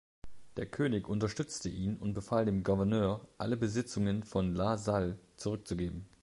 [0.57, 6.07] Der König unterstützte ihn und befahl dem Gouverneur, alle Besitzungen von La Salle zurückzugeben.